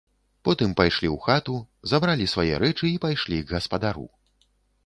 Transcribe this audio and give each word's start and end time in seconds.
Потым 0.47 0.71
пайшлі 0.79 1.07
ў 1.15 1.25
хату, 1.25 1.55
забралі 1.91 2.25
свае 2.33 2.49
рэчы 2.65 2.85
і 2.93 2.97
пайшлі 3.05 3.37
к 3.45 3.55
гаспадару. 3.59 4.07